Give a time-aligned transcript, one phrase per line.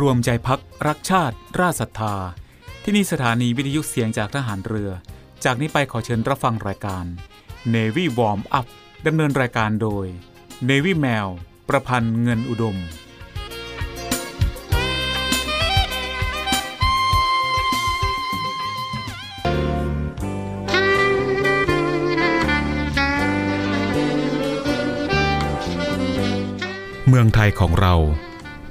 [0.00, 2.16] รวมใจพักรักชาติ ราศรัทธา
[2.82, 4.90] ที่นี่สถานีวิทยุเสียงจากทหารเรือ
[5.44, 7.04] จากนี้ไปขอเชิญรับฟังรายการ
[7.74, 8.66] Navy Warm Up
[9.06, 10.06] ดำเนินรายการโดย
[10.68, 11.26] Navy แมว
[11.68, 12.76] ประพันธ์เงินอุดม
[27.08, 27.94] เมืองไทยของเรา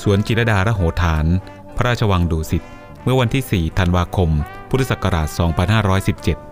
[0.00, 1.26] สวนจิรดาระโหฐาน
[1.76, 2.62] พระราชวังดุสิต
[3.02, 4.30] เมื่อวันที่ 4 ธันวาคม
[4.68, 6.51] พุทธศักราช 2517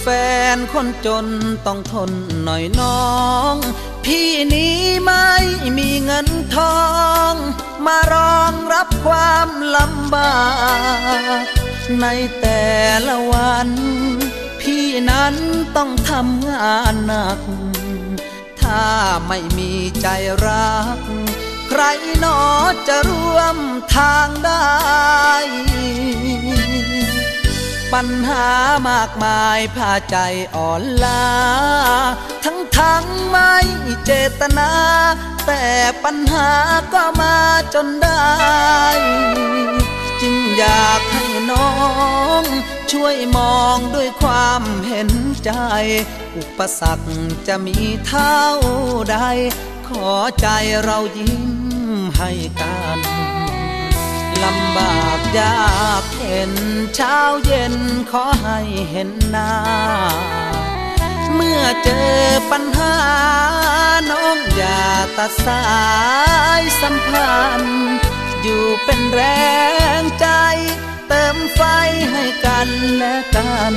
[0.00, 0.06] แฟ
[0.56, 1.26] นคนจน
[1.66, 2.10] ต้องทน
[2.44, 3.04] หน่อยน้อ
[3.52, 3.54] ง
[4.04, 5.30] พี่นี้ไม่
[5.78, 6.80] มีเงินทอ
[7.30, 7.32] ง
[7.86, 10.36] มารองรับความลำบา
[11.42, 11.44] ก
[12.00, 12.06] ใน
[12.40, 12.68] แต่
[13.06, 13.68] ละวัน
[14.60, 15.34] พี่นั้น
[15.76, 17.40] ต้องทำงานหนัก
[18.60, 18.84] ถ้า
[19.28, 20.06] ไม่มีใจ
[20.46, 20.98] รัก
[21.68, 21.82] ใคร
[22.20, 22.40] หนอ
[22.88, 23.56] จะร่วม
[23.94, 24.68] ทางได้
[27.92, 28.46] ปัญหา
[28.88, 30.16] มากมายพาใจ
[30.54, 31.26] อ่อนล้า
[32.44, 33.54] ทั้งทั้งไม่
[34.04, 34.72] เจตนา
[35.46, 35.64] แต่
[36.04, 36.50] ปัญหา
[36.92, 37.36] ก็มา
[37.74, 38.30] จนได้
[40.20, 41.70] จึงอยากให้น้อ
[42.42, 42.44] ง
[42.92, 45.10] ช่วยมองด้วยความเห็น
[45.44, 45.52] ใจ
[46.36, 47.10] อุปสรรค
[47.48, 48.42] จะมีเท่า
[49.10, 49.18] ใด
[49.88, 50.48] ขอใจ
[50.84, 51.44] เรายิ้ม
[52.18, 52.30] ให้
[52.60, 53.00] กัน
[54.44, 55.70] ลำบากยา
[56.02, 56.52] กเห็น
[56.94, 57.74] เช้าเย็น
[58.10, 58.58] ขอให้
[58.90, 59.52] เห็นหน้า
[61.34, 62.18] เมื่อเจอ
[62.50, 62.96] ปัญหา
[64.10, 64.82] น้องอย่า
[65.16, 65.64] ตัดสา
[66.60, 67.88] ยสัมพันธ์
[68.42, 69.22] อยู่เป็นแร
[70.00, 70.26] งใจ
[71.08, 71.62] เติมไฟ
[72.12, 73.74] ให้กันและกัน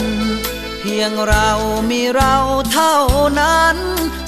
[0.79, 1.49] เพียงเรา
[1.91, 2.35] มีเรา
[2.71, 2.97] เท่า
[3.39, 3.77] นั้น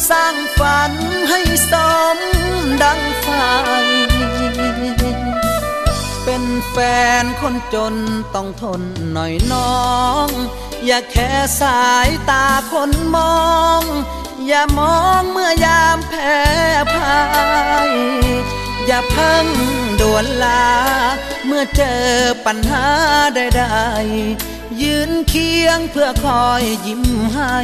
[0.10, 0.92] สร้างฝัน
[1.30, 1.42] ให้
[1.72, 1.74] ส
[2.16, 2.18] ม
[2.84, 3.28] ดังไฟ
[6.26, 6.78] เป็นแฟ
[7.24, 7.96] นคนจน
[8.36, 8.82] ต้องทน
[9.14, 9.76] หน่อยน้อ
[10.26, 10.28] ง
[10.86, 13.44] อย่าแค่สายตาคนมอ
[13.80, 13.82] ง
[14.48, 16.38] อย่ามองเมื่อยามแพ้
[16.94, 17.22] พ่า
[17.88, 17.90] ย
[18.86, 19.48] อย่าเพิ่ง
[20.02, 20.68] ด่วนลา
[21.46, 22.06] เมื่อเจอ
[22.46, 22.88] ปัญหา
[23.36, 27.04] ใดๆยืนเคียงเพื่อคอยยิ้ม
[27.36, 27.58] ให้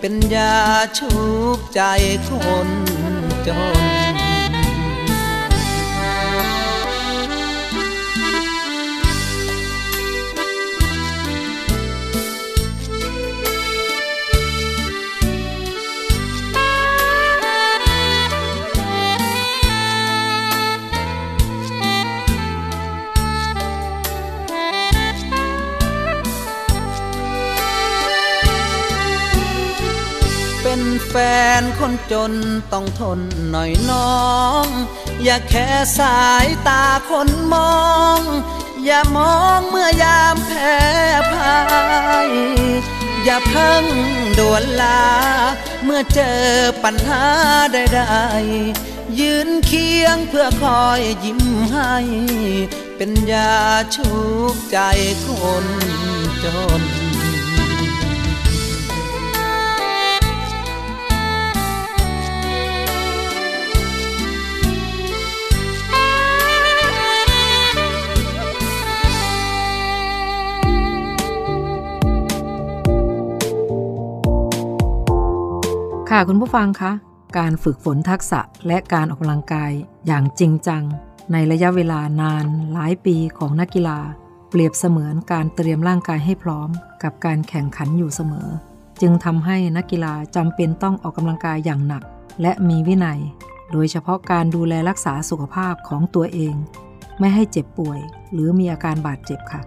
[0.00, 0.56] เป็นยา
[0.98, 1.14] ชุ
[1.56, 1.80] บใจ
[2.28, 2.30] ค
[2.66, 2.68] น
[3.46, 3.48] จ
[4.04, 4.05] น
[31.08, 31.14] แฟ
[31.60, 32.32] นคนจน
[32.72, 33.20] ต้องทน
[33.50, 34.20] หน่อยน้อ
[34.64, 34.66] ง
[35.24, 37.80] อย่าแค่สายตาคนมอ
[38.18, 38.20] ง
[38.84, 40.76] อย่ามองเมื่อยามแพ้
[41.32, 41.56] พ่า
[42.26, 42.28] ย
[43.24, 43.84] อย่าเพิ่ง
[44.38, 45.04] ด่วนลา
[45.84, 46.42] เมื่อเจอ
[46.84, 47.24] ปัญหา
[47.72, 51.40] ใดๆยืนเคียงเพื่อคอยยิ้ม
[51.72, 51.94] ให้
[52.96, 53.54] เป็นยา
[53.94, 54.12] ชุ
[54.52, 54.78] บใจ
[55.26, 55.28] ค
[55.64, 55.66] น
[56.44, 56.46] จ
[56.80, 56.82] น
[76.12, 76.92] ค่ะคุณผู้ฟังคะ
[77.38, 79.72] การฝึกฝนทักษะและการออกกำลังกาย
[80.06, 80.82] อย่างจริงจัง
[81.32, 83.98] ในระยะเวลานานหลายปีของนักกีฬา
[84.50, 86.68] เปรียบเสมือนการเตรียมร่างกายให้พร้อม
[87.02, 88.48] กับการแข่งขันอยู่เสมอ
[89.00, 92.02] จึงทำให้นักกีฬาจำเป็นต้องออกกำลังกายอย่างหนัก
[92.42, 93.20] และมีวินัย
[93.72, 96.54] โดยเฉพาะการดูแลรักษาสุขภาพของตัวเอง
[97.18, 97.98] ไม่ให้เจ็บป่วย
[98.32, 99.62] หรือมีอาการบาดเจ็บค่ะ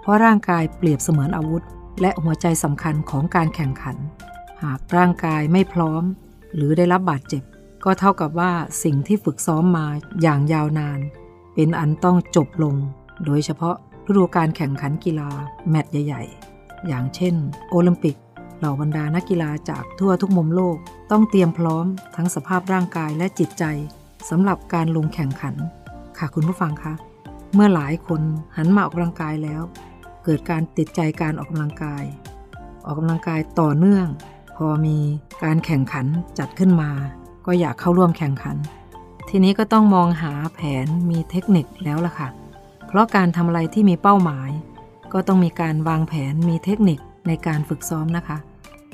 [0.00, 1.62] เพราะร่างกายเปรียบเสมือนอาวุธ
[2.00, 3.98] และหัวใจสำคัญของการแข่งขัน
[4.62, 6.02] หากร่างกายไม่พร้อม
[6.54, 7.42] หรือได้รับบาดเจ็บ
[7.84, 8.52] ก็เท่ากับว่า
[8.84, 9.86] สิ่งที่ฝึกซ้อมมา
[10.22, 11.00] อย่างยาวนาน
[11.54, 12.74] เป็นอันต้องจบลง
[13.24, 13.76] โดยเฉพาะ
[14.08, 15.30] ฤดูการแข่งขันกีฬา
[15.68, 16.22] แมตช์ใหญ่
[16.54, 17.34] ๆ อย่างเช่น
[17.70, 18.16] โอลิมปิก
[18.58, 20.76] เหล่าบรรดานักกีฬาจากทั่วทุกมุมโลก
[21.10, 21.86] ต้องเตรียมพร้อม
[22.16, 23.64] ทั้งสภาพร่างกายและจิตใจ
[24.30, 25.54] สำหรับการลงแข่งขัน
[26.18, 26.94] ค่ะคุณผู้ฟังคะ
[27.54, 28.22] เมื่อหลายคน
[28.56, 29.62] หันมาออกกำลังกายแล้ว
[30.24, 32.04] เกิดการติดใจการออกกำลังกาย
[32.84, 34.06] ออกกำลังกายต่อเนื่อง
[34.56, 34.98] พอมี
[35.42, 36.06] การแข่งขัน
[36.38, 36.90] จัดขึ้นมา
[37.46, 38.56] ก็อยากเข้าร่วมแข่งขัน
[39.28, 42.28] ทีนี้ก็ต้องมองหาแผนมีเทคนิคแล้วล่ะค่ะ
[42.86, 44.50] เพราะการทำอะไรที่มีเป้าหมาย
[45.12, 46.98] ก็ต้องมีการวางแผนมีเทคนิค
[47.28, 48.38] ในการฝึกซ้อมนะคะ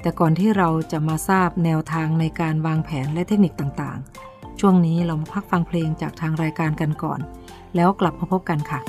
[0.03, 7.21] แต่ก่อนที่เราจะมาทราบแนวทางในการวางแผนและเทคนิคต่างๆ ช่วงนี้เรามาพักฟังเพลงจากทางรายการกันก่อน
[7.77, 8.81] แล้วกลับมาพบกันค่ะ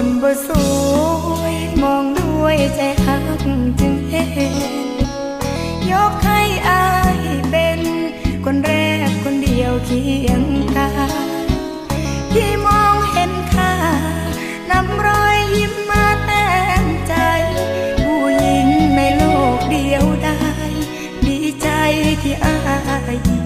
[0.00, 0.48] คนบ่ส
[1.32, 3.22] วยมองด้วยใจหัก
[3.80, 4.54] จึงเห็น
[5.90, 7.80] ยกให้อายเป็น
[8.44, 8.72] คนแร
[9.08, 10.42] กคนเดียวเคียง
[10.76, 10.90] กา
[12.32, 13.74] ที่มองเห็นค่า
[14.70, 16.48] นำรอยยิ้มมาแต้
[16.82, 17.14] มใจ
[18.02, 19.22] ผู้หญิงในโล
[19.56, 20.38] กเดียวได้
[21.26, 21.68] ดีใจ
[22.22, 22.56] ที่อา
[23.14, 23.37] ย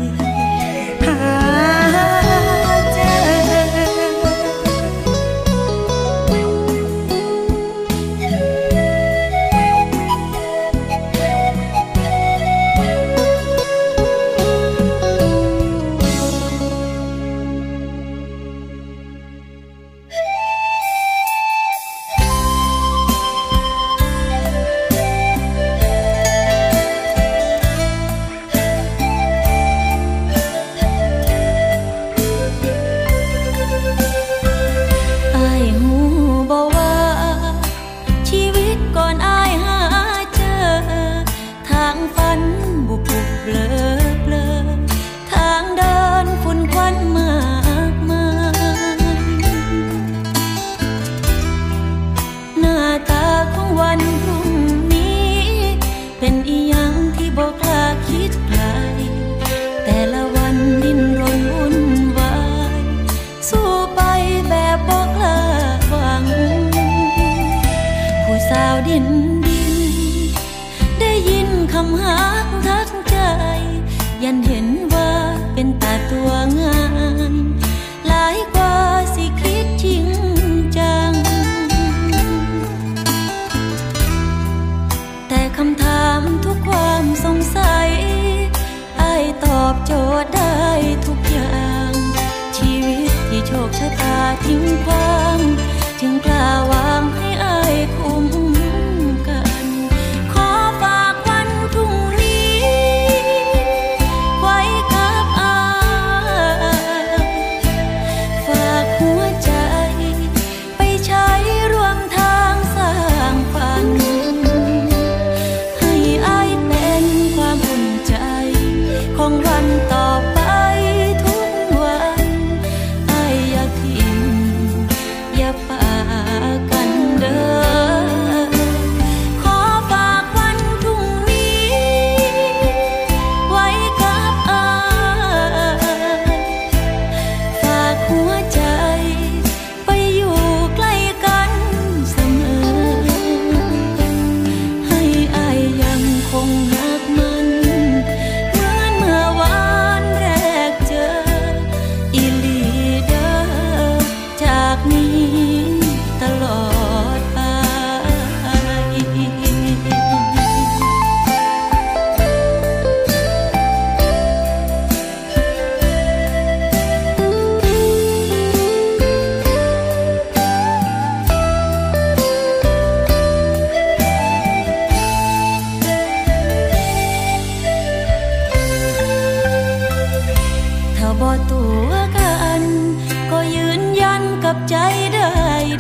[184.52, 184.76] ับใจ
[185.14, 185.32] ได้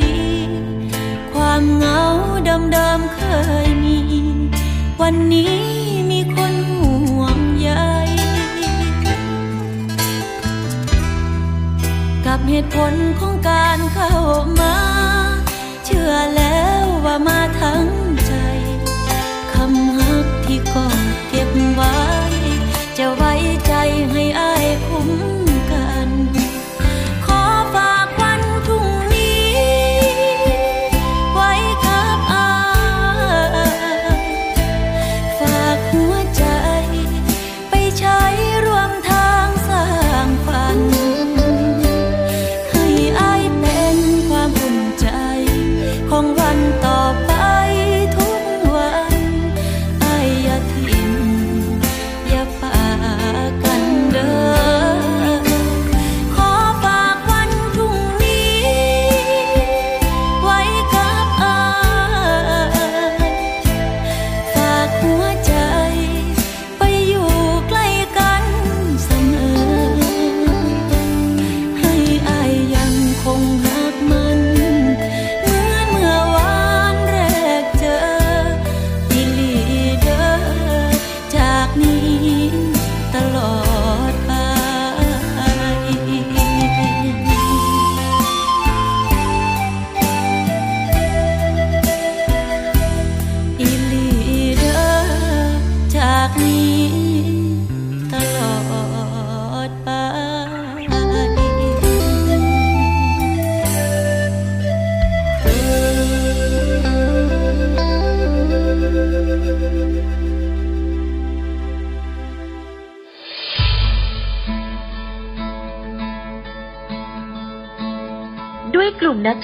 [0.04, 0.20] ดี
[1.32, 2.02] ความเหงา
[2.44, 3.20] เดิมๆเค
[3.66, 3.98] ยมี
[5.00, 5.56] วันนี้
[6.10, 7.70] มีคนห่วงใย
[12.26, 14.14] กับเหตุผลของการเข้า
[14.60, 14.76] มา
[15.84, 17.86] เชื่อแล้วว่ามาทั้ง
[18.26, 18.32] ใจ
[19.52, 22.11] คำหักที่กอดเก็บไว้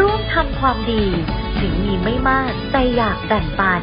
[0.00, 1.04] ร่วมทำความดี
[1.58, 3.82] ถึงมีไม่มากแต่อยากแบ่งปัน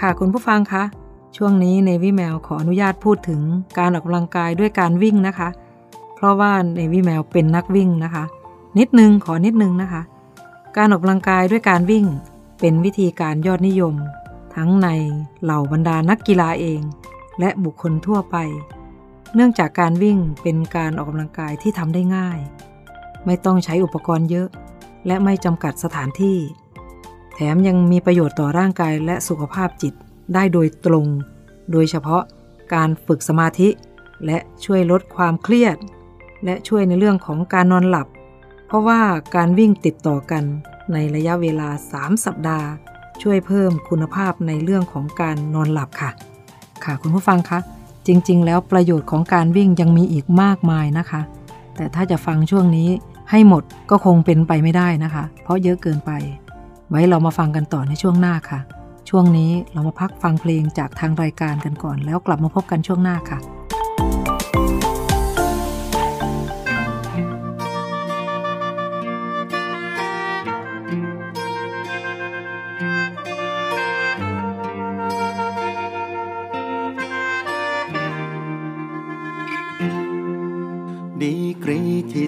[0.00, 0.84] ค่ะคุณผู้ฟังคะ
[1.36, 3.40] ช่วงนี้ในวิแมวขออนุญาตพูดถึง
[3.78, 5.48] การออกกำลังกายด้วยการวิ่งนะคะ
[6.14, 8.24] เพราะว่าในวิแมวเป็นนักวิ่งนะคะ
[8.78, 10.02] นิดนึงขอนิดนึงนะคะ
[10.76, 12.04] การออกกำลังกายด้วยการวิ่ง
[12.60, 13.94] เป็นวิธีการยอดนิยม
[14.54, 14.88] ทั้งใน
[15.42, 16.80] เหล่าบรรดานักกีฬาเอง
[17.40, 18.36] และบุคคลทั่วไป
[19.34, 22.38] เนื่องจากการวิ่งเป็นการออกกำลังกายที่ทำได้ง่าย
[23.26, 24.48] ไม่ต้องใช้อุปกรณ์เยอะ
[25.06, 26.38] และไม่จำกัดสถานที่
[27.34, 29.94] แถมยังมีประโยชน์ต่อร่างกายและสุขภาพจิต
[30.34, 31.06] ได้โดยตรง
[31.72, 32.22] โดยเฉพาะ
[32.74, 33.68] การฝึกสมาธิ
[34.26, 35.76] และช่วยลดความเครียด
[36.44, 38.06] และช่วยในเรื่องของการนอนหลับ
[38.70, 39.00] เพราะว่า
[39.36, 40.44] การวิ่งติดต่อกัน
[40.92, 42.68] ในระยะเวลา 3 สัปดาห์
[43.22, 46.10] ช่วยเพิ่มคุณภาพในเรื่องของการนอนหลับค่ะ
[46.84, 47.58] ค่ะคุณผู้ฟังคะ
[48.06, 51.20] จริง ๆ แล้วประโยชน์ของการวิ่งยังมีอีกมากมายนะคะ
[51.76, 52.88] แต่ถ้าจะฟังช่วงนี้
[53.30, 56.10] ให้หมดก็คงเป็นไปไม่ได้นะคะ เพราะเยอะเกินไป
[56.90, 58.60] ไว้เรามาฟังกันต่อในช่วงหน้าค่ะ
[59.08, 63.38] ช่วงนี้เรามาพักฟังเพลงจากทางรายการกันก่อน แล้วกลับมาพบกันช่วงหน้าค่ะ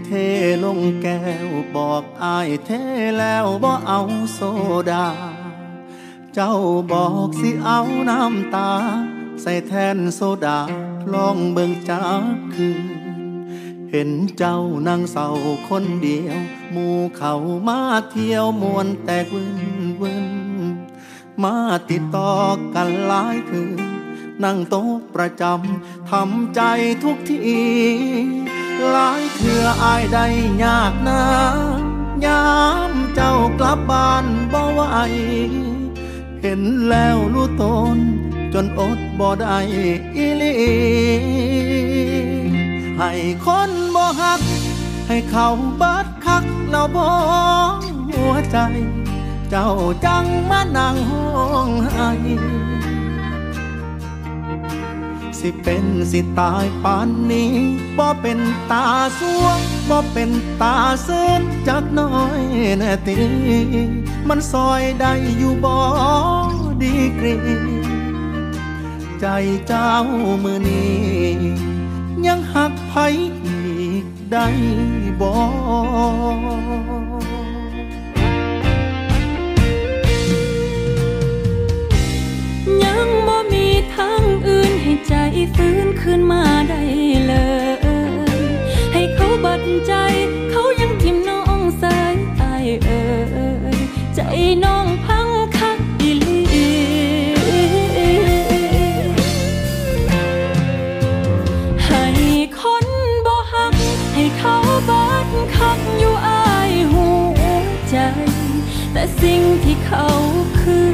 [0.06, 0.10] เท
[0.64, 2.70] ลงแก้วบอกอ้ายเท
[3.18, 4.00] แล้วบ่เอา
[4.32, 4.40] โซ
[4.90, 5.06] ดา
[6.34, 6.54] เจ้า
[6.92, 8.70] บอกสิเอาน้ำตา
[9.42, 10.58] ใส่แทนโซดา
[11.12, 12.82] ลองเบิ่งจากคืน
[13.90, 15.28] เห็นเจ้านั่งเศร้า
[15.68, 16.38] คนเดียว
[16.70, 17.34] หมู่เขา
[17.68, 19.60] มาเที่ยวม่วนแตกวิ่น
[20.00, 20.28] วิ่น
[21.42, 21.56] มา
[21.90, 22.32] ติดต่อ
[22.74, 23.80] กันหลายคืน
[24.44, 26.60] นั่งโต๊ะประจำทำใจ
[27.02, 27.62] ทุกที
[28.90, 30.26] หลายเถื่ออายได้
[30.64, 31.22] ยากนะ
[32.26, 32.46] ยา
[32.90, 34.82] มเจ้ากลับบ้านบ่ไหว
[36.42, 37.64] เห็นแล้วรู้ต
[37.94, 37.96] น
[38.54, 39.58] จนอดบ่ได้
[40.14, 40.54] อีลี
[42.98, 43.12] ให้
[43.46, 44.40] คนบ่หัก
[45.08, 45.48] ให้เขา
[45.80, 47.08] บัดคักแล้วบ่
[48.10, 48.58] หัวใจ
[49.50, 49.70] เจ้า
[50.04, 51.26] จังมานั่งห้อ
[51.66, 52.10] งไห้
[55.42, 57.52] สิเป็นสิตายปานนี้
[57.98, 58.84] บ่เป็นตา
[59.18, 60.30] สวงบ่เป็น
[60.62, 62.42] ตาเสินจักน้อย
[62.78, 63.18] แน่ตี
[64.28, 65.76] มันซอยได้อยู่บ่
[66.82, 67.36] ดีกรี
[69.20, 69.26] ใจ
[69.66, 69.90] เจ้า
[70.42, 71.32] มือนี้
[72.26, 72.94] ยังหักไผ
[73.44, 73.60] อี
[74.02, 74.46] กได้
[75.20, 75.32] บ่
[82.84, 83.21] ยัง
[83.94, 85.14] ทางอื่นให้ใจ
[85.54, 86.82] ฟื้นขึ้นมาได้
[87.26, 87.34] เล
[88.38, 88.40] ย
[88.92, 89.92] ให้เขาบัดใจ
[90.50, 93.02] เขายังทิมน้องสายอายเอ่
[93.76, 93.78] ย
[94.14, 94.20] ใจ
[94.64, 95.28] น้องพัง
[95.58, 96.40] คักอีลี
[101.84, 102.04] ให้
[102.60, 102.86] คน
[103.26, 103.74] บ่หัก
[104.14, 104.56] ให้เขา
[104.88, 107.06] บัดคักอยู่อายหั
[107.38, 107.40] ว
[107.88, 107.96] ใจ
[108.92, 110.06] แต่สิ่งที่เขา
[110.60, 110.86] คือ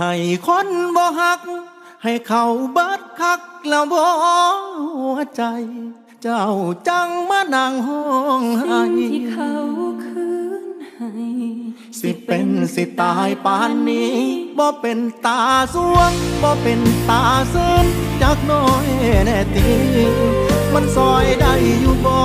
[0.00, 0.14] ให้
[0.46, 1.40] คนบ่หัก
[2.02, 5.42] ให้เขาเบิดคักแล้วบ่หัวใจ
[6.22, 6.46] เจ้า
[6.88, 8.04] จังมานั่งห้อ
[8.40, 9.52] งให้สิ่งที่เขา
[10.04, 10.30] คื
[10.62, 10.64] น
[10.96, 11.10] ให้
[12.00, 14.16] สิเป็นสิตายปานนี้
[14.58, 15.40] บ่เป็นตา
[15.74, 16.80] สวงบ่เป็น
[17.10, 17.86] ตาซึ้น
[18.22, 18.86] จักน้อย
[19.24, 19.70] แน่ตี
[20.72, 22.18] มันซอยได้อยู่บ่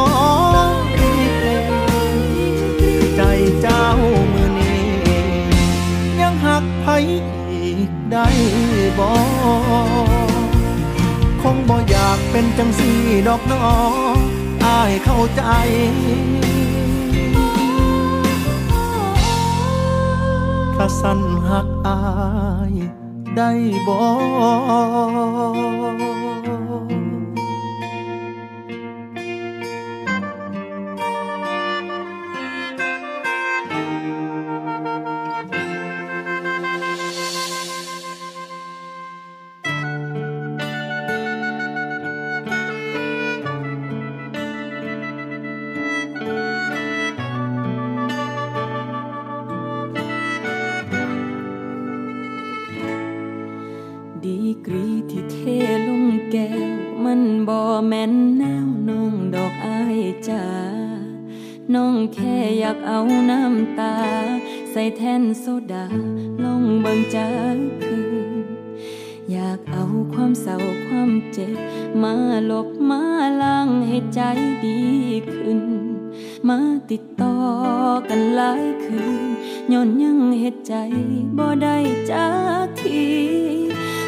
[3.16, 3.22] ใจ
[3.62, 3.86] เจ้า
[4.34, 4.84] มือนี้
[6.22, 7.41] ยังหักไผอีก
[8.13, 8.28] ได้
[9.00, 9.10] บ่
[11.41, 12.91] คงบ่อยากเป็นจังสี
[13.28, 13.69] ดอกน้อ
[14.15, 14.17] ง
[14.65, 15.43] อายเข้าใจ
[20.76, 22.00] ถ้าสั้นหักอา
[22.71, 22.74] ย
[23.38, 23.50] ได้
[23.88, 23.97] บ่
[66.44, 68.00] ลงบิ่งจากคื
[68.44, 68.46] น
[69.32, 71.58] อยากเอาความเศร้าความเจ็บ
[72.02, 72.13] มา
[72.52, 73.02] ลบมา
[73.41, 74.22] ล้างให้ใจ
[74.65, 74.82] ดี
[75.34, 75.62] ขึ้น
[76.48, 76.58] มา
[76.91, 77.38] ติดต่อ
[78.10, 79.24] กันหลายคืน
[79.72, 80.74] ย้อนยังเหตุใจ
[81.38, 81.78] บ่ได้
[82.12, 82.30] จา
[82.65, 83.04] กที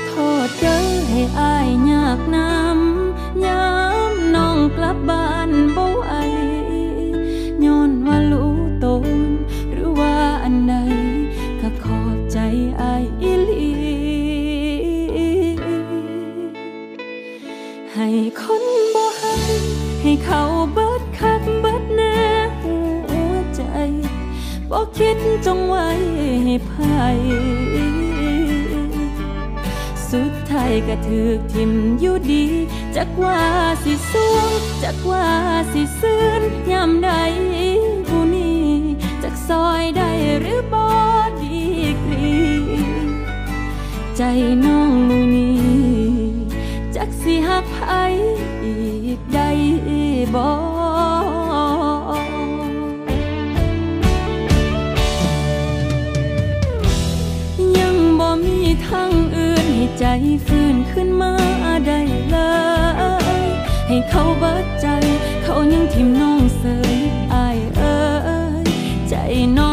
[0.07, 0.11] โท
[0.47, 3.67] ษเด้อให้อายยากน้ำยา
[4.11, 6.11] มน้องกลับบ้านบ่ไห
[20.23, 20.41] เขา
[20.73, 22.17] เบิดคักเบิดแน่
[22.61, 22.77] หั
[23.29, 23.61] วใจ
[24.69, 25.87] บ่คิดจงไว้
[26.45, 26.71] ให้ไผ
[30.09, 32.45] สุดท้ายก็ถือทิมอยู่ดี
[32.95, 33.41] จักว่า
[33.83, 34.49] สิสวง
[34.83, 35.27] จักว่า
[35.73, 37.11] สิซื่นยามใด
[38.07, 38.67] ผู้นี้
[39.23, 40.85] จักซอยได้หรือบ่
[41.41, 41.61] ดี
[42.03, 42.37] กรี
[44.17, 44.21] ใจ
[44.65, 45.57] น้องมือนี้
[46.95, 47.79] จักสิหักไผ
[48.63, 48.75] อี
[49.17, 49.49] กได้
[50.35, 50.45] บ่
[57.77, 60.05] ยังบ่มีทางอื่นให้ใจ
[60.45, 61.33] ฟื้นขึ้นมา
[61.87, 62.37] ได้เล
[63.41, 63.45] ย
[63.87, 64.87] ให้เขาเบิดใจ
[65.43, 66.97] เขายังทิมน้องเสย
[67.33, 67.95] อายเอ้
[68.65, 68.67] ย
[69.09, 69.15] ใจ
[69.57, 69.71] น้อ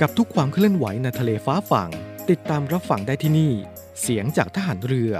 [0.00, 1.90] กับทุกความเคลื่อนไหวในทะเลฟ้าฝั่ง
[2.30, 3.52] ติดตามรับฟังได้ที่นี่
[4.00, 5.12] เสียงจากทหารเรือ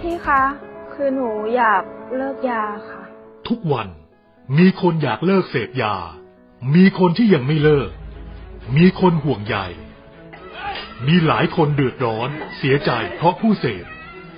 [0.00, 0.42] พี่คะ
[0.94, 1.82] คือหนูอยาก
[2.16, 3.02] เลิกยาค่ะ
[3.48, 3.88] ทุกวัน
[4.58, 5.94] มีคนอยากเลิกเสพยา
[6.74, 7.90] มีคนที่ยังไม่เลิก
[8.76, 9.56] มีคนห่วงใย
[11.06, 13.86] มีหลายคนเดือดร้อน เสียใจเพราะผู้เสพ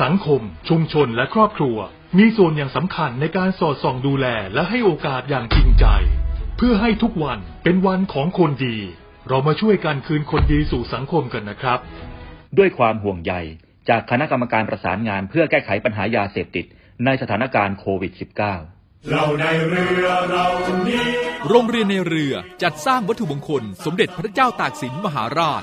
[0.00, 1.76] สังคม ชุมชนและครอบครัว
[2.18, 5.86] มีส่วนอย่างสำคัญในการสอดส่องดูแลและให้โอกาสอย่างจริงใจ
[6.56, 8.76] เพื่อให้ทุกวันเป็นวันของคนดี
[9.28, 11.78] เรามาช่วยกันคืนคนดีสู่สังคมกันนะครับ
[12.58, 13.32] ด้วยความห่วงใย
[13.88, 16.66] จากคณะกรรมการประสานงานเพื่อแก้ไขปัญหายาเสพติด
[17.04, 20.46] ในสถานการณ์โควิด -19 เราในเรือเรา
[20.88, 21.06] นี้
[21.48, 25.62] โรงเรียนในเรือจัดสร้างวัตถุมงคล สมเด็จพระเจ้าตากสินมหาราช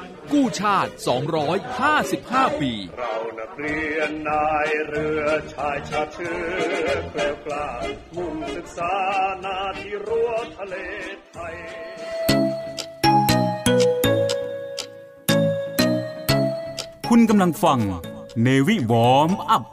[0.33, 0.91] กู้ชาติ
[1.75, 7.67] 255 ปี เรานักเรียนนายเรือชายชาติเชื้อแกล้วกล้า
[8.15, 8.93] มุ่งศึกษา
[9.43, 10.75] นาที่รั้วทะเล
[11.31, 11.55] ไทย
[17.09, 17.79] คุณกำลังฟัง
[18.41, 19.63] เนวิวอมอัพ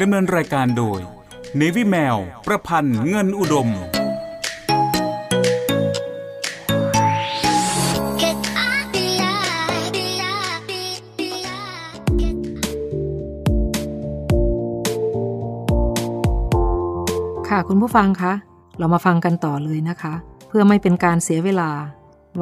[0.00, 1.00] ดำเนินรายการโดย
[1.56, 3.70] เนวิแมว ประพันธ์เงินอุดม
[17.58, 18.32] ค่ะคุณผู้ฟังคะ
[18.78, 20.14] เรามาฟังกันต่อเลยนะคะ
[20.48, 21.70] เพื่อไม่เป็นการเสียเวลา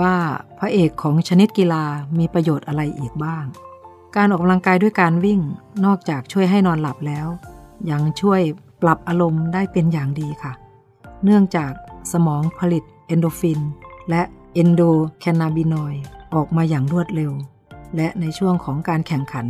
[0.01, 0.15] ว่า
[0.59, 1.85] พระเอกของชนิดกีฬา
[2.19, 3.45] มีประโยชน์อะไรอีกบ้าง
[4.17, 5.41] การออกกำลังกายด้วยการวิ่ง
[5.85, 7.27] นอกจากช่วยให้นอนหลับแล้ว
[7.91, 8.41] ยังช่วย
[8.83, 10.53] ปรับอารมณ์ได้เป็นอย่างดีค่ะ
[11.25, 11.73] เนื่องจาก
[12.13, 13.61] สมองผลิตเอนโดฟิน
[14.11, 14.23] และ
[14.55, 14.83] เอนโด
[15.21, 16.03] แคนาบินอยด์
[16.35, 17.33] ออกมาอย่างรวดเร็ว
[17.97, 19.47] และในช่วงของการแข่งขัน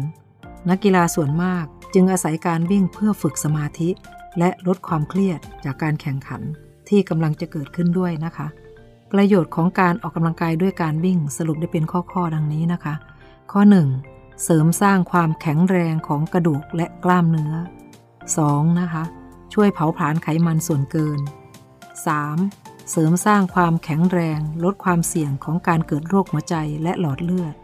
[0.69, 3.91] นักกีฬาส่วนมากจึงอาศัยการวิ่งเพื่อฝึกสมาธิ
[4.39, 6.43] และลดความเครียดจากการแข่งขัน
[6.89, 8.47] ที่กำลังจะเกิดขึ้นด้วยนะคะ
[9.13, 12.95] ประโยชน์ของการออกกำลังกายด้วยการวิ่งสรุปได้เป็นข้อๆดังนี้นะคะ
[13.53, 13.61] ข้อ
[14.03, 14.43] 1.
[14.45, 17.55] เสริมสร้างความแข็งแรงของกระดูกและกล้ามเนื้อ
[18.17, 18.81] 2.
[18.81, 19.05] นะคะ
[19.55, 21.21] ช่วยเผาผลาญไขมันส่วนเกิน
[22.05, 22.91] 3.
[22.91, 27.55] เสริมสร้างความแข็งแรง ลดความเสี่ยงของการเกิดโรคหัวใจและหลอดเลือด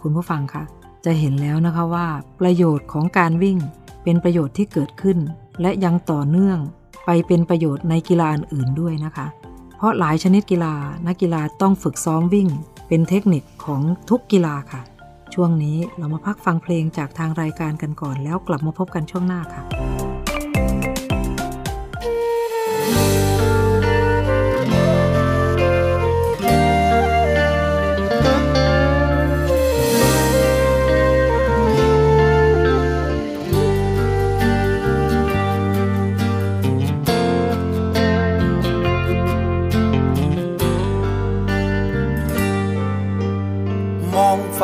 [0.00, 0.64] คุณผู้ฟังคะ
[1.04, 2.08] จะเห็นแล้วนะคะว่า
[2.40, 3.58] ประโยชน์ของการวิ่ง
[4.02, 5.18] เป็นประโยชน์ที่เกิดขึ้น
[5.60, 6.58] และยังต่อเนื่อง
[7.06, 9.26] ไปเป็นประโยชน์ในกีฬาอื่นๆด้วยนะคะ
[9.76, 10.74] เพราะหลายชนิดกีฬา
[11.06, 12.48] นักกีฬาต้องฝึกซ้อมวิ่ง
[12.88, 14.82] เป็นเทคนิคของทุกกีฬาค่ะ
[15.34, 19.62] ช่วงนี้เรามาพักฟังเพลงจากทางรายการกันก่อนแล้วกลับมาพบกันช่วงหน้าค่ะ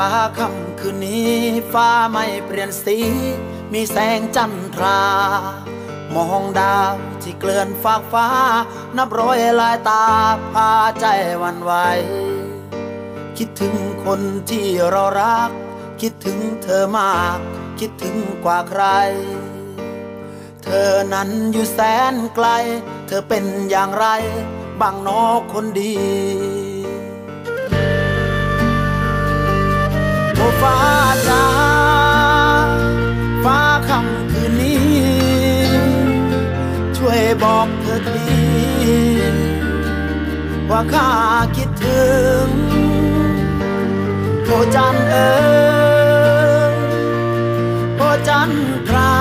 [0.03, 1.35] ฟ้าค่ำคืนนี้
[1.73, 2.99] ฟ้าไม่เปลี่ยนสี
[3.73, 5.01] มีแสงจันทรา
[6.15, 8.29] มองดาวที่เกลื่อนฟากฟ้า
[8.97, 10.05] นับร้อยลายตา
[10.53, 10.71] พา
[11.01, 11.07] ใจ
[11.43, 11.73] วันไหว
[13.37, 13.75] คิดถึง
[14.05, 14.21] คน
[14.51, 15.51] ที่เรารัก
[16.01, 17.39] คิดถึงเธอมาก
[17.81, 18.85] คิดถึงกว่าใคร
[20.63, 21.79] เธอนั้นอยู่แส
[22.13, 22.47] นไกล
[23.07, 24.07] เธอเป็นอย่างไร
[24.81, 25.95] บางนอคนดี
[30.61, 30.77] ฟ้า
[31.29, 31.45] จ้า
[33.45, 34.81] ฟ้าค่ำคืนนี้
[36.97, 38.27] ช่วยบอกเธอที
[40.71, 41.11] ว่าข้า
[41.57, 42.07] คิดถึ
[42.45, 42.47] ง
[44.45, 45.33] โอจันเอ๋
[46.73, 46.75] ย
[47.97, 48.51] โอจัน
[48.89, 49.15] ทรา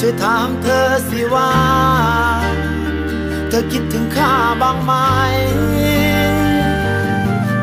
[0.00, 1.52] ช่วยถามเธอสิว่า
[3.48, 4.92] เธอคิดถึงข้าบ้างไหม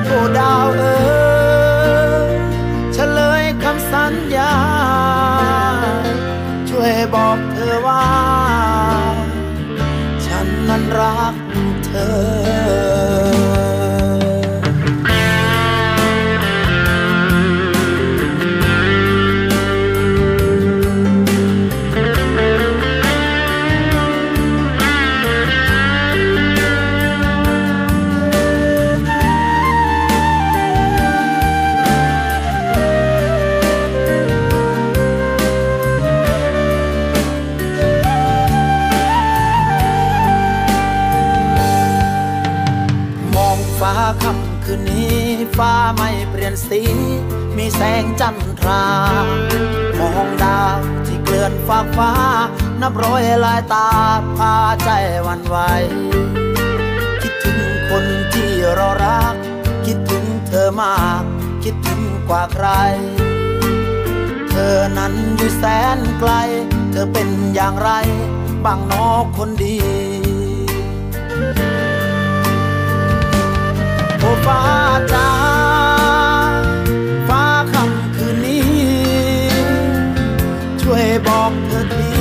[0.06, 0.96] โอ้ดาวเอ๋
[1.26, 1.27] ย
[4.10, 4.56] สัญญา
[6.70, 8.06] ช่วยบอกเธอว่า
[10.26, 11.36] ฉันนั้นรัก
[11.86, 11.92] เธ
[13.34, 13.37] อ
[45.58, 46.82] ฟ้าไม่เปลี่ยนสี
[47.58, 48.84] มีแสงจันทรา
[50.00, 52.12] มองดาวที่เกลื่อนฟากฟ้า
[52.82, 53.90] นับร้อยลายตา
[54.38, 54.90] พาใจ
[55.28, 55.58] วันไหว
[57.22, 59.36] คิดถึงคนที่รารัก
[59.86, 61.24] คิดถึงเธอมาก
[61.64, 62.68] คิดถึงกว่าใคร
[64.50, 65.64] เธอนั้นอยู่แส
[65.98, 66.32] นไกล
[66.92, 67.92] เธอเป็นอย่างไร
[68.66, 69.78] บางนอคนดี
[74.20, 74.62] โอ้ฟ้า
[75.14, 75.37] จ้า
[81.50, 82.12] บอกเธอที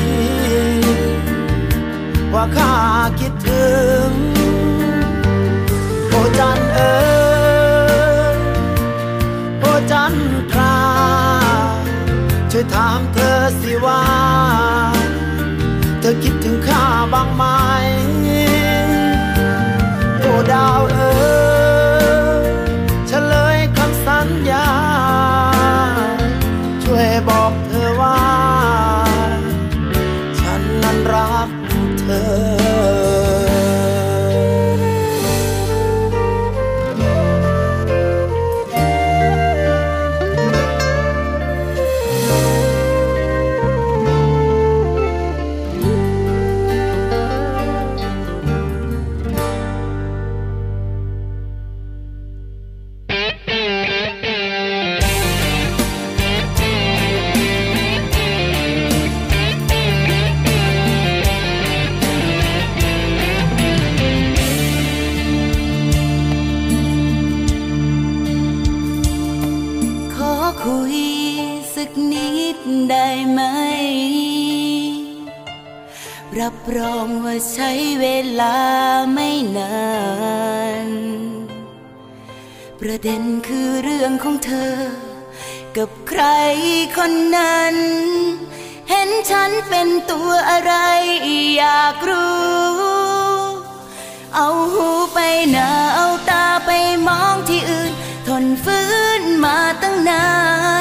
[2.35, 2.72] ว่าข้า
[3.20, 3.66] คิดถึ
[4.09, 4.11] ง
[6.09, 6.97] โอจันเอ๋
[8.35, 8.37] ย
[9.61, 10.14] โอจัน
[10.53, 10.77] ทรา
[12.51, 14.03] ช่วยถามเธอสิว่า
[16.01, 17.45] เธอคิดถึงข้าบ้างไหม
[20.20, 78.07] โอดาวเรับรองว่าใช้เว
[78.41, 78.57] ลา
[79.14, 79.77] ไม่นา
[80.87, 80.89] น
[82.81, 84.77] ประเด็นคือเรื่องของเธอ
[85.77, 86.23] กับใคร
[86.97, 87.77] คนนั้น
[88.91, 90.75] เห็นฉันเป็นตัวอะไร
[91.57, 92.67] อยากรู้
[94.35, 95.19] เอาหูไป
[95.53, 96.71] หนาเอาตาไป
[97.09, 97.93] มองที่อื่น
[98.29, 98.89] ทนฟื้
[99.21, 100.29] นมาตั้งนา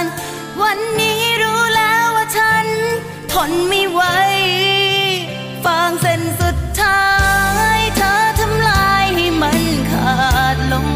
[0.02, 0.04] น
[0.62, 2.66] วันนี้รู้แล้วว่าฉัน
[3.34, 7.04] ทนไม่ไหวางเส้นสุดท้า
[7.78, 9.62] ยเธอทำลายให้มัน
[9.92, 10.16] ขา
[10.56, 10.90] ดลง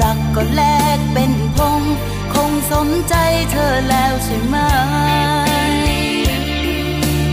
[0.00, 0.62] รักก็แล
[0.96, 1.82] กเป็นพง
[2.34, 3.14] คงสมใจ
[3.52, 4.56] เธอแล้วใช่ไหม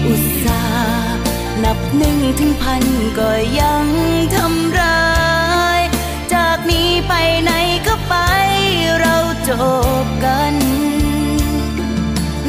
[0.06, 1.16] อุตส่าห์
[1.64, 2.84] นับหนึ่งถึงพัน
[3.20, 3.86] ก็ยัง
[4.36, 5.08] ทำร้า
[5.80, 5.82] ย
[6.34, 7.14] จากนี้ไป
[7.44, 7.52] ไหน
[7.88, 8.16] ก็ไป
[9.00, 9.16] เรา
[9.50, 9.52] จ
[10.04, 10.56] บกัน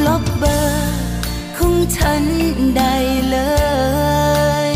[0.06, 0.97] ลบเบอร์
[1.96, 2.24] ฉัน
[2.76, 2.94] ได้
[3.30, 3.38] เล
[4.68, 4.74] ย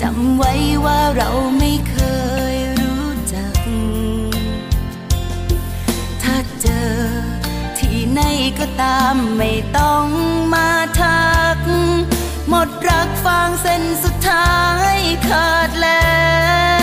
[0.00, 0.52] จำไว้
[0.84, 1.96] ว่าเราไม่เค
[2.54, 3.58] ยรู้จัก
[6.22, 6.92] ถ้าเจอ
[7.78, 8.20] ที่ไหน
[8.58, 10.04] ก็ตามไม่ต้อง
[10.54, 11.58] มาทัก
[12.48, 14.52] หมดรักฟางเส้นสุดท้า
[14.96, 14.98] ย
[15.28, 16.12] ขาดแล้
[16.80, 16.81] ว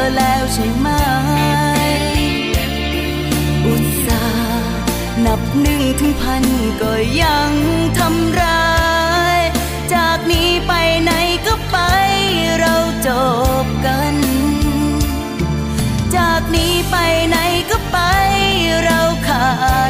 [0.00, 0.88] อแล้วใช่ไหม
[3.66, 4.78] อุตส่าห์
[5.26, 6.44] นับหนึ่งถึงพัน
[6.82, 6.92] ก็
[7.22, 7.50] ยัง
[7.98, 8.70] ทำร้า
[9.38, 9.40] ย
[9.94, 10.72] จากนี้ไป
[11.02, 11.12] ไหน
[11.46, 11.78] ก็ไป
[12.58, 12.76] เรา
[13.06, 13.10] จ
[13.64, 14.14] บกัน
[16.16, 16.96] จากนี้ไป
[17.28, 17.38] ไหน
[17.70, 17.98] ก็ไป
[18.84, 19.48] เราขา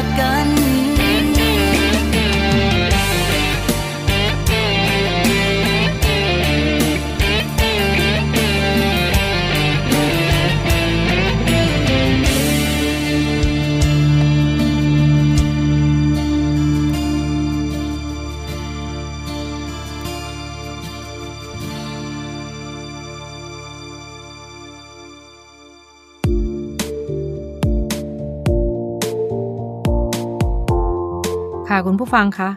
[31.87, 32.49] คุณผู้ฟังคะ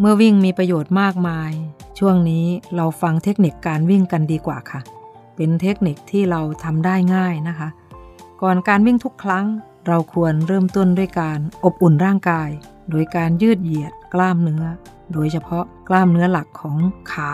[0.00, 1.52] เมื่อวิ่งมีประโยชน์มากมาย
[1.98, 2.46] ช่วงนี้
[2.76, 4.80] เราฟังเทคนิคการวิ่งกันดีกว่าค่ะ
[5.36, 7.68] เป็นเทคนิคที่เราทำได้ง่ายนะคะ
[8.42, 9.46] ก่อนการวิ่งทุกครั้ง
[9.86, 12.50] เราควรเริ่มต้นด้วยการอบอุ่นร่างกาย
[12.90, 14.64] โดยการยืดเหยียดกล้ามเนื้อ
[15.12, 16.78] โดยเฉพาะกล้ามเนื้อหลักของ
[17.12, 17.32] ขา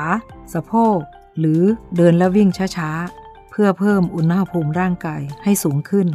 [0.54, 0.98] สะโพก
[1.38, 1.60] หรือ
[1.96, 6.08] เดินและวิ่งช้าๆ เพื่อเพิ่มอุณหภูมิร่างกายให้สูงขึ้น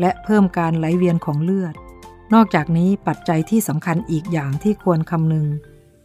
[0.00, 1.74] และเพิ่มการไหลเวียนของเลือด
[2.34, 5.46] นอกจากนี้ปัจจัยที่สำคัญอีกอย่างที่ควรคำนึง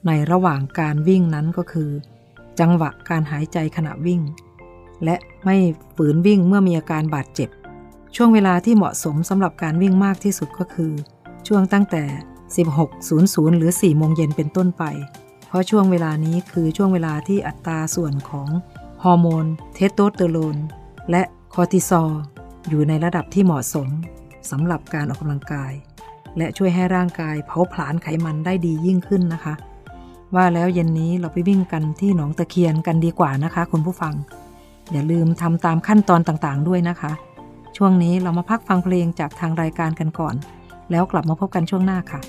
[0.08, 1.90] ในระหว่างการวิ่งนั้นก็คือ
[2.60, 4.22] จังหวะการหายใจขณะวิ่ง
[5.04, 5.16] และ
[5.46, 5.58] ไม่
[5.96, 7.50] ฝืนวิ่งเมื่อมีอาการบาดเจ็บ
[8.16, 10.94] ช่วงเวลาที่เหมาะสมสำหรับการวิ่งมากที่สุดก็คือ
[11.48, 12.04] ช่วงตั้งแต่
[12.82, 14.84] 16.00 หรือ 4 โมงเย็นเป็นต้นไป
[15.48, 18.50] เพราะช่วงเวลานี้คือช่วงเวลาที่อัตราส่วนของ
[19.04, 20.58] ฮอร์โมน เทสโทสเตอโรน
[21.12, 21.24] และ
[21.54, 22.12] คอร์ติซอล
[22.70, 23.88] อยู่ในระดับที่เหมาะสม
[24.52, 25.74] สำหรับการออกกำลังกาย
[26.38, 29.54] และช่วยให้ร่างกายเผาผลาญไขมันได้ดียิ่งขึ้นนะคะ
[30.36, 34.14] ว่าแล้วเย็นนี้เราไปวิ่งกันที่หนองตะเคียนกันดีกว่านะคะคุณผู้ฟัง
[34.92, 37.12] อย่าลืมทำตามขั้นตอนต่างๆ ด้วยนะคะ
[37.78, 40.36] ช่วงนี้เรามาพักฟังเพลงจากทางรายการกันก่อน
[40.92, 42.20] แล้วกลับมาพบกันช่วงหน้าค่ะ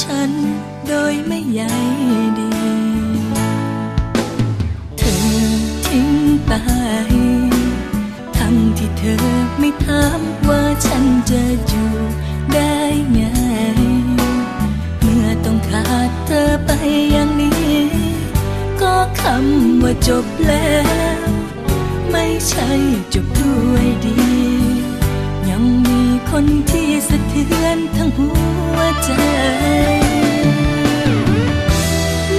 [0.00, 0.32] ฉัน
[0.86, 1.62] โดยไม่ใย
[2.38, 2.50] ดี
[4.98, 5.22] เธอ
[5.86, 6.08] ทิ้ง
[6.46, 6.52] ไป
[8.36, 9.16] ทั้งที่เธอ
[9.58, 11.92] ไม่ถามว่าฉันจะอยู่
[12.52, 12.76] ได้
[13.12, 13.20] ไง
[15.00, 16.70] เมื่อต้องขาดเธอไป
[17.12, 17.78] อย่างนี้
[18.80, 20.72] ก็คำว่าจบแล้
[21.26, 21.28] ว
[22.10, 22.70] ไม่ใช่
[23.14, 24.16] จบด้วยดี
[25.48, 27.12] ยังมีคนที่ส
[29.04, 29.10] ใจ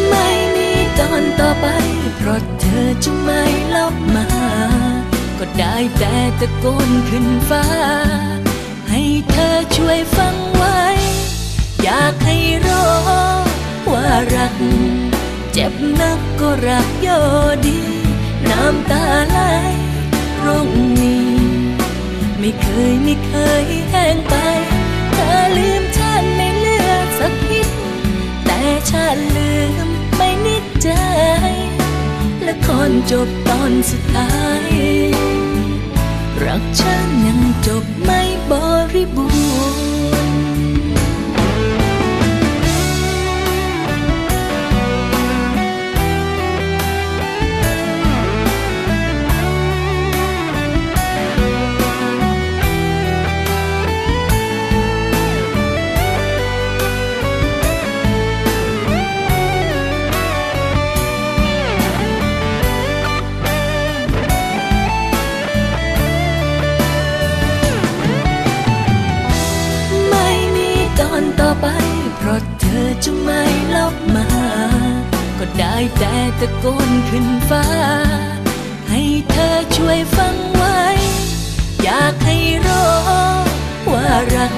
[0.09, 1.67] ไม่มีตอนต่อไป
[2.15, 3.43] เพราะเธอจะไม่
[3.75, 4.27] ลบมา
[5.39, 7.65] ก็ได้แต่ตะโกนขึ้นฟ้า
[8.89, 9.01] ให้
[9.31, 10.81] เธอช่วยฟังไว้
[11.83, 12.91] อยากให้รู้
[13.91, 14.55] ว่ารัก
[15.53, 17.09] เจ็บนักก็รักโย
[17.67, 17.79] ดี
[18.49, 19.39] น้ำตาไหล
[20.39, 20.67] ตรง
[20.99, 21.27] นี้
[22.39, 23.33] ไม่เคยไม่เค
[23.63, 24.35] ยแห้งไป
[25.13, 25.82] เธอลืม
[28.83, 29.53] แต่ฉันลื
[29.85, 30.89] มไม่นิดใจ
[32.47, 34.31] ละครจบตอนสุดท้า
[34.69, 34.71] ย
[36.45, 38.21] รักฉันยังจบไม่
[38.51, 38.53] บ
[38.93, 39.27] ริบู
[40.25, 40.52] รณ์
[73.07, 73.43] จะไม่
[73.75, 74.27] ลบมา
[75.39, 77.65] ก็ได้แต่ตะโกนขึ้นฟ้า
[78.89, 79.01] ให้
[79.31, 80.81] เธอช่วยฟังไว้
[81.83, 82.91] อยากให้รู้
[83.91, 84.55] ว่ารัก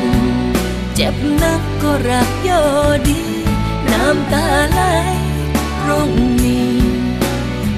[0.96, 2.50] เจ็บนักก็รักโย
[3.08, 3.22] ดี
[3.92, 4.82] น้ำตาไหล
[5.82, 6.10] ตรง
[6.44, 6.76] นี้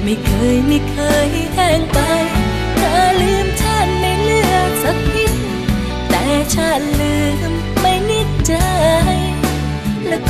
[0.03, 0.97] ไม่เคยไม่เค
[1.27, 1.99] ยแห้งไป
[2.75, 5.33] เธอลืมฉันไม่เลือกสักนิด
[6.09, 7.15] แต่ฉันลื
[7.49, 7.51] ม
[7.81, 8.53] ไม่นิดใจ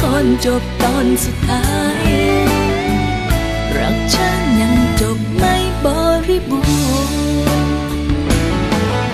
[0.02, 1.68] ครจบตอนสุดท้า
[2.06, 2.12] ย
[3.78, 5.88] รักฉันยังจบไม่บ
[6.28, 6.62] ริบู
[7.08, 7.18] รณ์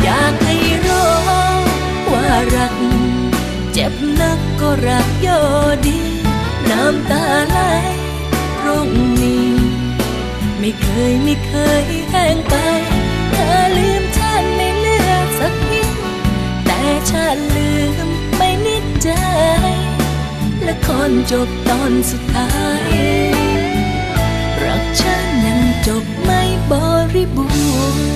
[0.04, 1.12] อยากให้รู้
[2.12, 2.76] ว่ารัก
[3.74, 5.28] เจ็บนักก็รักโย
[5.88, 6.00] ดี
[6.70, 7.60] น้ำตาไหล
[8.60, 8.90] ตรง
[9.22, 9.48] นี้
[10.60, 12.56] ไม่เคยไม่เคยแห้งไป
[13.32, 15.90] เธอลืมฉันไม่เลือกสักนิด
[16.66, 16.82] แต่
[17.12, 17.72] ฉันลื
[18.03, 18.03] ม
[20.74, 22.50] ละครจบตอนสุดท้า
[22.90, 22.94] ย
[24.64, 26.74] รักฉันยังจบไม่บ
[27.16, 27.48] ริบู
[27.96, 28.08] รณ์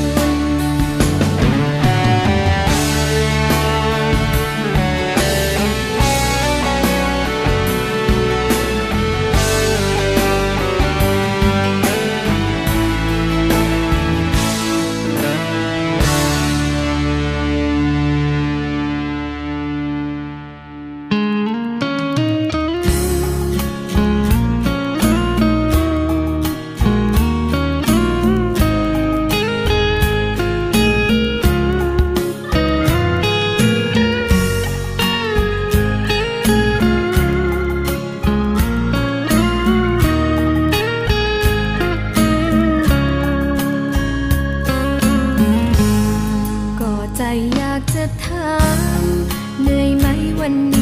[50.48, 50.77] ไ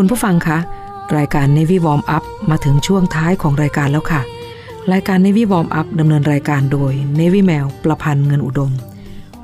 [0.00, 0.58] คุณผู้ฟังคะ
[1.16, 4.22] รายการ Navy Warm Up มาถึงช่วงท้ายของรายการแล้วค่ะ
[4.92, 8.72] รายการ Navy Warm Up ดำเนินรายการโดย Navy แมวประพันธ์เงินอุดม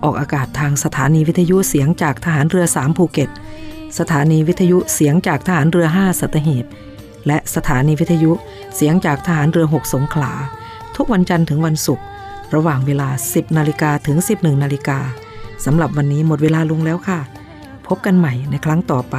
[0.03, 3.31] ออกอากาศทางสถานีวิทยุเสียงจากทหารเรือ 3 ภูเก็ต
[3.99, 6.65] สถานีวิทยุเสียงจากทหารเรือ 5 สัตหีบ
[7.27, 8.33] และสถานีวิทยุ
[8.77, 10.33] เสียงจากทหารเรือ 6 สงขลา
[10.97, 12.05] ทุกวันจันทร์ถึงวันศุกร์
[12.55, 14.99] ระหว่างเวลา 10 นาฬิกาถึง 11 นาฬิกา
[15.65, 17.21] สำหรับวันนี้หมดเวลาลงแล้วค่ะ
[17.87, 19.19] พบกันใหม่ในครั้งต่อไป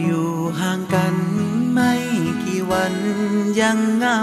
[0.00, 0.30] อยู่
[0.60, 1.14] ห่างกัน
[1.72, 1.92] ไม่
[2.44, 2.94] กี่วัน
[3.60, 4.20] ยังเงา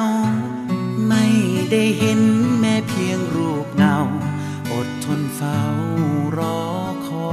[1.07, 1.25] ไม่
[1.71, 2.21] ได้เห็น
[2.59, 3.97] แม้เพียงรูปเงา
[4.71, 5.59] อดทนเฝ้า
[6.37, 6.59] รอ
[7.07, 7.31] คอ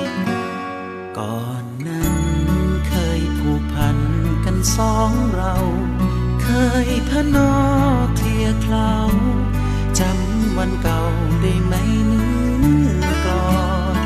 [0.00, 0.02] ย
[1.18, 2.14] ก่อนนั้น
[2.88, 3.98] เคยผูกพัน
[4.44, 5.54] กันสองเรา
[6.42, 6.48] เค
[6.86, 7.54] ยพนอ
[8.16, 9.10] เคลียร์คลาว
[9.98, 11.02] จำวันเก่า
[11.42, 11.74] ได้ไหม
[12.06, 12.26] เนื้
[13.04, 13.60] อกลอ
[13.98, 14.00] น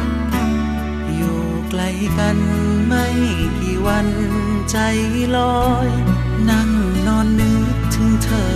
[1.17, 1.39] อยู่
[1.71, 1.83] ไกล
[2.19, 2.39] กัน
[2.97, 3.11] ไม่
[3.61, 4.09] กี่วัน
[4.71, 4.79] ใจ
[5.37, 5.89] ลอย
[6.51, 6.71] นั่ง
[7.07, 8.53] นอนนึกถึงเธอ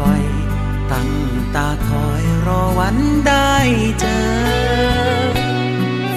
[0.00, 1.10] บ่อยๆ ตั้ง
[1.54, 3.54] ตาคอยรอวันได้
[4.00, 4.24] เจอ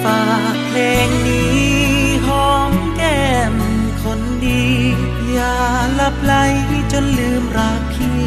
[0.04, 1.62] ฝากเพลงนี้
[2.26, 3.54] หอมแก้ม
[4.02, 4.64] คนดี
[5.32, 5.56] อย่า
[6.00, 6.34] ลับไหล
[6.92, 8.24] จนลืมรักพี่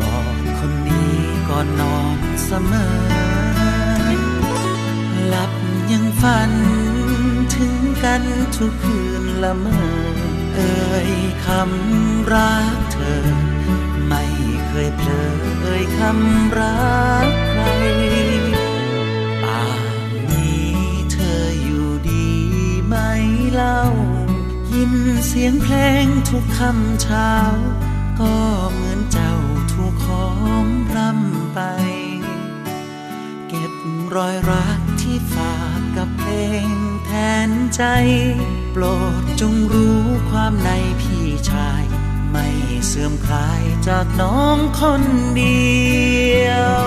[0.00, 1.14] บอกคนนี้
[1.48, 2.94] ก่อนนอนเสมอ
[5.28, 5.52] หลับ
[5.92, 8.24] ยังฝันัน
[8.56, 9.80] ทุกคืนละเมอ
[10.54, 11.12] เอ่ย
[11.46, 13.28] คำรักเธอ
[14.08, 14.24] ไม่
[14.66, 15.30] เคยเพลอ
[15.62, 16.80] เอ่ยคำรั
[17.26, 17.62] กใคร
[19.42, 19.62] ป่า
[20.08, 20.70] นนี้
[21.12, 22.28] เธออยู่ดี
[22.86, 22.94] ไหม
[23.54, 23.80] เล่า
[24.72, 24.92] ยิน
[25.26, 27.32] เสียงเพลงทุกคำเช้า
[28.20, 28.36] ก็
[28.72, 29.34] เหมือนเจ้า
[29.72, 30.28] ถูกขอ
[30.64, 31.60] มรำไป
[33.48, 33.72] เก็บ
[34.14, 36.32] รอยรักที่ฝากกับเพล
[36.66, 36.70] ง
[37.48, 37.82] นใจ
[38.72, 38.84] โปร
[39.20, 40.00] ดจงรู้
[40.30, 41.84] ความในพี่ชาย
[42.30, 42.46] ไม่
[42.86, 45.02] เสื่อมคลายจากน้องคน
[45.36, 45.70] เดี
[46.46, 46.50] ย
[46.82, 46.86] ว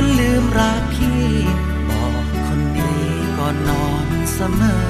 [0.00, 1.24] จนลืมรักพี่
[1.88, 2.94] บอกคนดี
[3.38, 4.82] ก่อนนอนเสมอ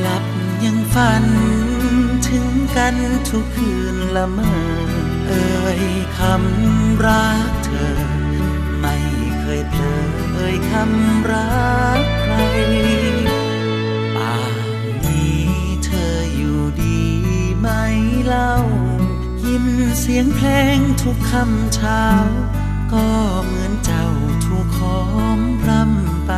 [0.00, 0.24] หลับ
[0.64, 1.24] ยังฝัน
[2.28, 2.96] ถึงกัน
[3.28, 4.52] ทุกคืนละเมอ
[5.28, 5.82] เอ่ย
[6.18, 8.00] คำรักเธอ
[8.80, 8.96] ไม่
[9.40, 10.02] เคยเผลอ
[10.34, 11.62] เอ่ยคำรั
[11.98, 12.34] กใคร
[14.16, 14.54] ป่าน
[15.04, 15.44] นี้
[15.84, 17.02] เธออยู่ดี
[17.58, 17.68] ไหม
[18.26, 18.52] เล่า
[19.44, 19.66] ยิน
[20.00, 22.02] เสียงเพลงทุกคำเช้า
[22.92, 23.10] ก็
[23.44, 24.06] เหมือนเจ้า
[24.44, 25.00] ถูกขอ
[25.38, 26.32] มรำไป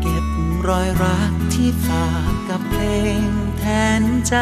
[0.00, 0.26] เก็บ
[0.68, 2.84] รอยรักที่ฝากกับเพล
[3.20, 3.24] ง
[3.58, 3.64] แท
[4.00, 4.34] นใจ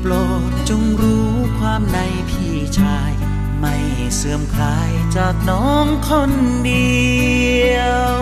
[0.00, 0.12] โปร
[0.48, 1.28] ดจงรู้
[1.58, 1.98] ความใน
[2.30, 3.12] พี่ชาย
[3.60, 3.74] ไม่
[4.14, 6.32] เสื่อมคลายจากน้องคน
[6.64, 6.98] เดี
[7.74, 7.78] ย
[8.10, 8.18] ว